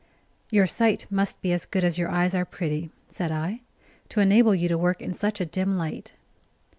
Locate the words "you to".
4.55-4.75